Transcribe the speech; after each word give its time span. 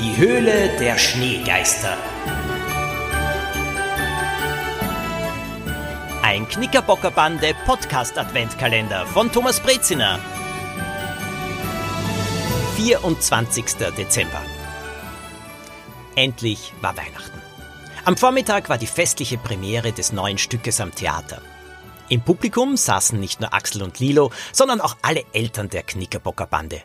Die 0.00 0.16
Höhle 0.16 0.76
der 0.80 0.98
Schneegeister. 0.98 1.96
Ein 6.20 6.48
Knickerbockerbande 6.48 7.54
Podcast 7.64 8.18
Adventkalender 8.18 9.06
von 9.06 9.30
Thomas 9.30 9.60
Breziner. 9.60 10.18
24. 12.74 13.64
Dezember. 13.96 14.42
Endlich 16.16 16.72
war 16.80 16.96
Weihnachten. 16.96 17.40
Am 18.04 18.16
Vormittag 18.16 18.68
war 18.68 18.78
die 18.78 18.88
festliche 18.88 19.38
Premiere 19.38 19.92
des 19.92 20.12
neuen 20.12 20.38
Stückes 20.38 20.80
am 20.80 20.92
Theater. 20.92 21.40
Im 22.08 22.20
Publikum 22.20 22.76
saßen 22.76 23.18
nicht 23.20 23.40
nur 23.40 23.54
Axel 23.54 23.84
und 23.84 24.00
Lilo, 24.00 24.32
sondern 24.52 24.80
auch 24.80 24.96
alle 25.02 25.22
Eltern 25.32 25.68
der 25.68 25.84
Knickerbockerbande. 25.84 26.82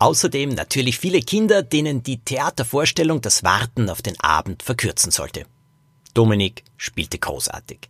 Außerdem 0.00 0.54
natürlich 0.54 0.98
viele 0.98 1.20
Kinder, 1.20 1.62
denen 1.62 2.02
die 2.02 2.24
Theatervorstellung 2.24 3.20
das 3.20 3.44
Warten 3.44 3.90
auf 3.90 4.00
den 4.00 4.18
Abend 4.18 4.62
verkürzen 4.62 5.12
sollte. 5.12 5.44
Dominik 6.14 6.64
spielte 6.78 7.18
großartig. 7.18 7.80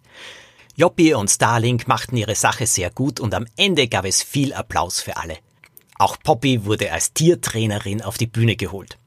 Joppi 0.75 1.15
und 1.15 1.31
Starling 1.31 1.81
machten 1.87 2.17
ihre 2.17 2.35
Sache 2.35 2.67
sehr 2.67 2.91
gut 2.91 3.21
und 3.21 3.33
am 3.33 3.47
Ende 3.57 3.87
gab 3.87 4.05
es 4.05 4.25
viel 4.25 4.53
Applaus 4.53 5.01
für 5.01 5.17
alle. 5.19 5.39
Auch 5.99 6.17
Poppy 6.19 6.65
wurde 6.65 6.91
als 6.91 7.13
Tiertrainerin 7.13 8.03
auf 8.03 8.19
die 8.19 8.27
Bühne 8.27 8.57
geholt. 8.57 8.99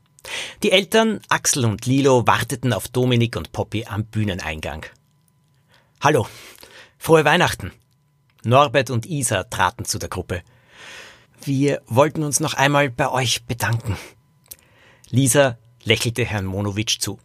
Die 0.64 0.72
Eltern 0.72 1.20
Axel 1.28 1.66
und 1.66 1.86
Lilo 1.86 2.26
warteten 2.26 2.72
auf 2.72 2.88
Dominik 2.88 3.36
und 3.36 3.52
Poppy 3.52 3.84
am 3.86 4.06
Bühneneingang. 4.06 4.86
Hallo, 6.00 6.26
frohe 6.98 7.26
Weihnachten. 7.26 7.74
Norbert 8.46 8.90
und 8.90 9.06
Isa 9.06 9.44
traten 9.44 9.84
zu 9.84 10.00
der 10.00 10.10
Gruppe. 10.10 10.42
Wir 11.46 11.82
wollten 11.88 12.24
uns 12.24 12.40
noch 12.40 12.54
einmal 12.54 12.90
bei 12.90 13.12
euch 13.12 13.46
bedanken. 13.46 13.98
Lisa 15.10 15.58
lächelte 15.84 16.24
Herrn 16.24 16.46
Monowitsch 16.46 17.00
zu. 17.00 17.20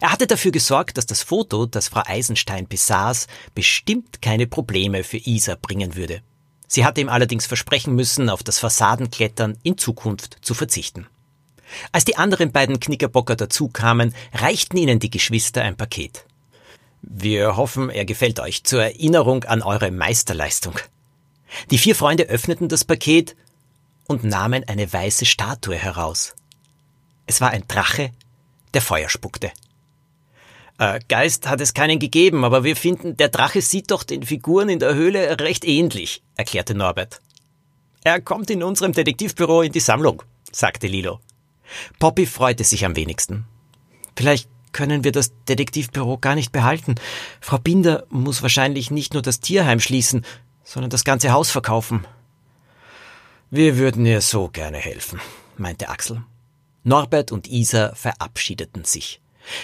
Er 0.00 0.12
hatte 0.12 0.26
dafür 0.26 0.52
gesorgt, 0.52 0.96
dass 0.96 1.06
das 1.06 1.22
Foto, 1.22 1.66
das 1.66 1.88
Frau 1.88 2.02
Eisenstein 2.06 2.68
besaß, 2.68 3.26
bestimmt 3.54 4.22
keine 4.22 4.46
Probleme 4.46 5.02
für 5.02 5.18
Isa 5.18 5.56
bringen 5.60 5.96
würde. 5.96 6.22
Sie 6.68 6.84
hatte 6.84 7.00
ihm 7.00 7.08
allerdings 7.08 7.46
versprechen 7.46 7.94
müssen, 7.94 8.30
auf 8.30 8.42
das 8.42 8.58
Fassadenklettern 8.58 9.58
in 9.62 9.76
Zukunft 9.76 10.38
zu 10.42 10.54
verzichten. 10.54 11.06
Als 11.92 12.04
die 12.04 12.16
anderen 12.16 12.52
beiden 12.52 12.80
Knickerbocker 12.80 13.36
dazukamen, 13.36 14.14
reichten 14.32 14.76
ihnen 14.76 15.00
die 15.00 15.10
Geschwister 15.10 15.62
ein 15.62 15.76
Paket. 15.76 16.24
Wir 17.02 17.56
hoffen, 17.56 17.90
er 17.90 18.04
gefällt 18.04 18.40
euch 18.40 18.64
zur 18.64 18.82
Erinnerung 18.82 19.44
an 19.44 19.62
eure 19.62 19.90
Meisterleistung. 19.90 20.74
Die 21.70 21.78
vier 21.78 21.94
Freunde 21.94 22.24
öffneten 22.24 22.68
das 22.68 22.84
Paket 22.84 23.36
und 24.06 24.24
nahmen 24.24 24.64
eine 24.68 24.92
weiße 24.92 25.24
Statue 25.24 25.76
heraus. 25.76 26.34
Es 27.26 27.40
war 27.40 27.50
ein 27.50 27.66
Drache, 27.68 28.10
der 28.74 28.82
Feuer 28.82 29.08
spuckte. 29.08 29.50
Äh, 30.78 31.00
Geist 31.08 31.48
hat 31.48 31.60
es 31.60 31.74
keinen 31.74 31.98
gegeben, 31.98 32.44
aber 32.44 32.64
wir 32.64 32.76
finden, 32.76 33.16
der 33.16 33.28
Drache 33.28 33.62
sieht 33.62 33.90
doch 33.90 34.02
den 34.02 34.24
Figuren 34.24 34.68
in 34.68 34.80
der 34.80 34.94
Höhle 34.94 35.38
recht 35.40 35.64
ähnlich, 35.64 36.22
erklärte 36.36 36.74
Norbert. 36.74 37.20
Er 38.02 38.20
kommt 38.20 38.50
in 38.50 38.62
unserem 38.62 38.92
Detektivbüro 38.92 39.62
in 39.62 39.72
die 39.72 39.80
Sammlung, 39.80 40.22
sagte 40.50 40.86
Lilo. 40.86 41.20
Poppy 41.98 42.26
freute 42.26 42.64
sich 42.64 42.84
am 42.84 42.96
wenigsten. 42.96 43.46
Vielleicht 44.16 44.48
können 44.72 45.04
wir 45.04 45.12
das 45.12 45.32
Detektivbüro 45.48 46.18
gar 46.18 46.34
nicht 46.34 46.52
behalten. 46.52 46.96
Frau 47.40 47.58
Binder 47.58 48.04
muss 48.10 48.42
wahrscheinlich 48.42 48.90
nicht 48.90 49.14
nur 49.14 49.22
das 49.22 49.40
Tierheim 49.40 49.80
schließen, 49.80 50.26
sondern 50.64 50.90
das 50.90 51.04
ganze 51.04 51.32
Haus 51.32 51.50
verkaufen. 51.50 52.06
Wir 53.56 53.78
würden 53.78 54.04
ihr 54.04 54.20
so 54.20 54.48
gerne 54.48 54.78
helfen, 54.78 55.20
meinte 55.56 55.88
Axel. 55.88 56.24
Norbert 56.82 57.30
und 57.30 57.46
Isa 57.46 57.94
verabschiedeten 57.94 58.82
sich. 58.82 59.20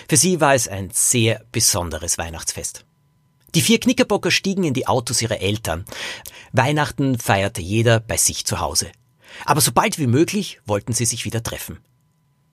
Für 0.08 0.16
sie 0.16 0.41
war 0.41 0.55
es 0.55 0.69
ein 0.69 0.91
sehr 0.92 1.44
besonderes 1.50 2.16
Weihnachtsfest. 2.16 2.84
Die 3.56 3.60
vier 3.60 3.81
Knickerbocker 3.81 4.31
stiegen 4.31 4.62
in 4.62 4.75
die 4.75 4.87
Autos 4.87 5.20
ihrer 5.22 5.41
Eltern. 5.41 5.87
Weihnachten 6.53 7.19
feierte 7.19 7.62
jeder 7.62 7.98
bei 7.98 8.16
sich 8.16 8.47
zu 8.47 8.60
Hause. 8.60 8.92
Aber 9.44 9.60
so 9.60 9.72
bald 9.72 9.98
wie 9.98 10.06
möglich 10.06 10.60
wollten 10.66 10.93
sie 10.93 11.04
sich 11.04 11.25
wieder 11.25 11.43
treffen. 11.43 11.81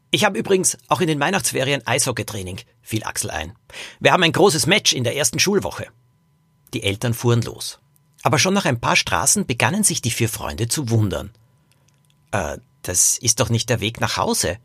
Ich 0.09 0.25
habe 0.25 0.40
übrigens 0.40 0.79
auch 0.88 1.01
in 1.01 1.07
den 1.07 1.19
Weihnachtsferien 1.19 1.85
Eishockeytraining, 1.85 2.61
fiel 2.81 3.03
Axel 3.03 3.29
ein. 3.29 3.53
Wir 4.00 4.11
haben 4.11 4.23
ein 4.23 4.31
großes 4.31 4.66
Match 4.66 4.91
in 4.91 5.03
der 5.03 5.16
ersten 5.16 5.38
Schulwoche. 5.38 5.85
Die 6.73 6.81
Eltern 6.81 7.13
fuhren 7.13 7.44
los. 7.44 7.78
Aber 8.23 8.39
schon 8.39 8.53
nach 8.53 8.66
ein 8.66 8.79
paar 8.79 8.95
Straßen 8.95 9.45
begannen 9.45 9.83
sich 9.83 10.01
die 10.01 10.11
vier 10.11 10.29
Freunde 10.29 10.67
zu 10.67 10.89
wundern. 10.89 11.31
Äh, 12.31 12.57
das 12.81 13.17
ist 13.17 13.39
doch 13.39 13.50
nicht 13.50 13.69
der 13.69 13.79
Weg 13.79 14.00
nach 14.00 14.17
Hause. 14.17 14.57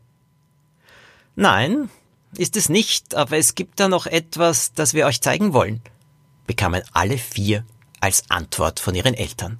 Nein, 1.35 1.89
ist 2.37 2.57
es 2.57 2.69
nicht, 2.69 3.15
aber 3.15 3.37
es 3.37 3.55
gibt 3.55 3.79
da 3.79 3.87
noch 3.87 4.05
etwas, 4.05 4.73
das 4.73 4.93
wir 4.93 5.05
euch 5.05 5.21
zeigen 5.21 5.53
wollen, 5.53 5.81
bekamen 6.47 6.83
alle 6.93 7.17
vier 7.17 7.65
als 7.99 8.29
Antwort 8.29 8.79
von 8.79 8.95
ihren 8.95 9.13
Eltern. 9.13 9.59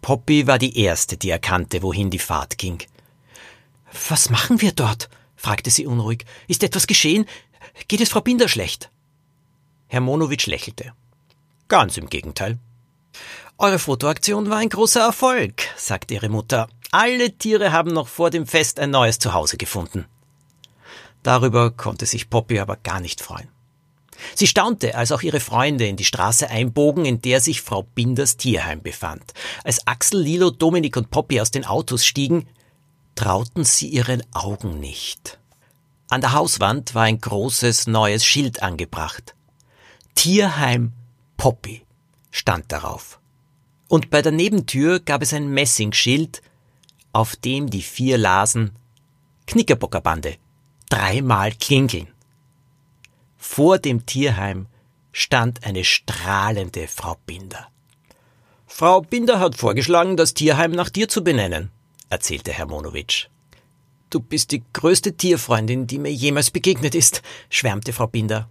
Poppy 0.00 0.46
war 0.46 0.58
die 0.58 0.78
erste, 0.78 1.16
die 1.16 1.30
erkannte, 1.30 1.82
wohin 1.82 2.10
die 2.10 2.18
Fahrt 2.18 2.58
ging. 2.58 2.82
Was 4.08 4.30
machen 4.30 4.60
wir 4.60 4.72
dort? 4.72 5.08
fragte 5.36 5.70
sie 5.70 5.86
unruhig. 5.86 6.24
Ist 6.48 6.62
etwas 6.62 6.86
geschehen? 6.86 7.26
Geht 7.88 8.00
es 8.00 8.08
Frau 8.08 8.20
Binder 8.20 8.48
schlecht? 8.48 8.90
Herr 9.86 10.00
Monowitsch 10.00 10.46
lächelte. 10.46 10.92
Ganz 11.68 11.96
im 11.96 12.08
Gegenteil. 12.08 12.58
Eure 13.58 13.78
Fotoaktion 13.78 14.50
war 14.50 14.58
ein 14.58 14.68
großer 14.68 15.00
Erfolg, 15.00 15.62
sagte 15.76 16.14
ihre 16.14 16.28
Mutter. 16.28 16.68
Alle 16.90 17.32
Tiere 17.32 17.72
haben 17.72 17.92
noch 17.92 18.08
vor 18.08 18.30
dem 18.30 18.46
Fest 18.46 18.78
ein 18.80 18.90
neues 18.90 19.18
Zuhause 19.18 19.56
gefunden. 19.56 20.06
Darüber 21.22 21.70
konnte 21.70 22.06
sich 22.06 22.28
Poppy 22.28 22.58
aber 22.58 22.76
gar 22.76 23.00
nicht 23.00 23.20
freuen. 23.20 23.48
Sie 24.34 24.46
staunte, 24.46 24.94
als 24.94 25.12
auch 25.12 25.22
ihre 25.22 25.40
Freunde 25.40 25.86
in 25.86 25.96
die 25.96 26.04
Straße 26.04 26.48
einbogen, 26.48 27.04
in 27.04 27.22
der 27.22 27.40
sich 27.40 27.62
Frau 27.62 27.82
Binders 27.82 28.36
Tierheim 28.36 28.82
befand. 28.82 29.32
Als 29.64 29.86
Axel, 29.86 30.20
Lilo, 30.20 30.50
Dominik 30.50 30.96
und 30.96 31.10
Poppy 31.10 31.40
aus 31.40 31.50
den 31.50 31.64
Autos 31.64 32.04
stiegen, 32.04 32.46
trauten 33.14 33.64
sie 33.64 33.88
ihren 33.88 34.22
Augen 34.32 34.80
nicht. 34.80 35.38
An 36.08 36.20
der 36.20 36.32
Hauswand 36.32 36.94
war 36.94 37.04
ein 37.04 37.20
großes 37.20 37.86
neues 37.86 38.24
Schild 38.24 38.62
angebracht. 38.62 39.34
Tierheim 40.14 40.92
Poppy 41.36 41.82
stand 42.32 42.72
darauf 42.72 43.20
und 43.92 44.08
bei 44.08 44.22
der 44.22 44.32
Nebentür 44.32 45.00
gab 45.00 45.20
es 45.20 45.34
ein 45.34 45.50
Messingschild, 45.50 46.40
auf 47.12 47.36
dem 47.36 47.68
die 47.68 47.82
vier 47.82 48.16
lasen 48.16 48.70
Knickerbockerbande, 49.46 50.36
dreimal 50.88 51.52
klingeln. 51.52 52.08
Vor 53.36 53.78
dem 53.78 54.06
Tierheim 54.06 54.66
stand 55.12 55.64
eine 55.66 55.84
strahlende 55.84 56.88
Frau 56.88 57.18
Binder. 57.26 57.68
Frau 58.66 59.02
Binder 59.02 59.40
hat 59.40 59.56
vorgeschlagen, 59.56 60.16
das 60.16 60.32
Tierheim 60.32 60.70
nach 60.70 60.88
dir 60.88 61.10
zu 61.10 61.22
benennen, 61.22 61.70
erzählte 62.08 62.54
Herr 62.54 62.64
Monowitsch. 62.64 63.26
Du 64.08 64.20
bist 64.20 64.52
die 64.52 64.62
größte 64.72 65.18
Tierfreundin, 65.18 65.86
die 65.86 65.98
mir 65.98 66.12
jemals 66.14 66.50
begegnet 66.50 66.94
ist, 66.94 67.20
schwärmte 67.50 67.92
Frau 67.92 68.06
Binder. 68.06 68.48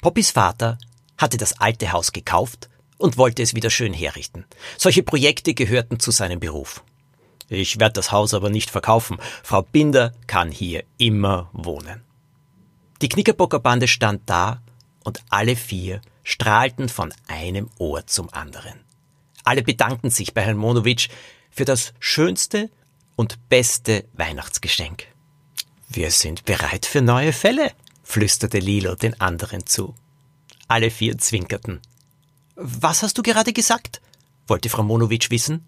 Poppys 0.00 0.30
Vater 0.30 0.78
hatte 1.18 1.36
das 1.36 1.60
alte 1.60 1.92
Haus 1.92 2.12
gekauft 2.12 2.68
und 2.96 3.16
wollte 3.16 3.42
es 3.42 3.54
wieder 3.54 3.70
schön 3.70 3.92
herrichten. 3.92 4.44
Solche 4.76 5.02
Projekte 5.02 5.54
gehörten 5.54 6.00
zu 6.00 6.10
seinem 6.10 6.40
Beruf. 6.40 6.82
Ich 7.48 7.80
werde 7.80 7.94
das 7.94 8.12
Haus 8.12 8.34
aber 8.34 8.50
nicht 8.50 8.70
verkaufen. 8.70 9.18
Frau 9.42 9.62
Binder 9.62 10.12
kann 10.26 10.50
hier 10.50 10.84
immer 10.98 11.50
wohnen. 11.52 12.02
Die 13.00 13.08
Knickerbockerbande 13.08 13.88
stand 13.88 14.22
da 14.26 14.60
und 15.04 15.22
alle 15.30 15.56
vier 15.56 16.00
strahlten 16.24 16.88
von 16.88 17.14
einem 17.26 17.70
Ohr 17.78 18.06
zum 18.06 18.32
anderen. 18.32 18.80
Alle 19.44 19.62
bedankten 19.62 20.10
sich 20.10 20.34
bei 20.34 20.42
Herrn 20.42 20.58
Monowitsch 20.58 21.08
für 21.50 21.64
das 21.64 21.94
schönste 22.00 22.70
und 23.16 23.48
beste 23.48 24.04
Weihnachtsgeschenk. 24.12 25.06
Wir 25.88 26.10
sind 26.10 26.44
bereit 26.44 26.84
für 26.84 27.00
neue 27.00 27.32
Fälle, 27.32 27.72
flüsterte 28.02 28.58
Lilo 28.58 28.94
den 28.94 29.18
anderen 29.20 29.64
zu. 29.64 29.94
Alle 30.68 30.90
vier 30.90 31.18
zwinkerten. 31.18 31.80
Was 32.54 33.02
hast 33.02 33.18
du 33.18 33.22
gerade 33.22 33.52
gesagt? 33.52 34.00
wollte 34.46 34.68
Frau 34.68 34.82
Monowitsch 34.82 35.30
wissen. 35.30 35.66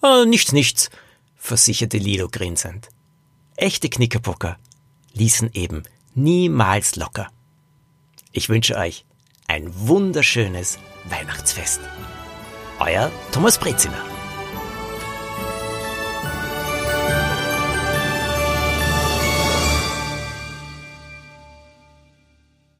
Oh, 0.00 0.24
nichts, 0.26 0.52
nichts, 0.52 0.90
versicherte 1.36 1.98
Lilo 1.98 2.28
grinsend. 2.28 2.88
Echte 3.56 3.88
Knickerbocker 3.88 4.58
ließen 5.12 5.50
eben 5.52 5.82
niemals 6.14 6.96
locker. 6.96 7.30
Ich 8.32 8.48
wünsche 8.48 8.76
euch 8.76 9.04
ein 9.46 9.70
wunderschönes 9.74 10.78
Weihnachtsfest. 11.04 11.80
Euer 12.80 13.12
Thomas 13.32 13.58
Breziner. 13.58 14.11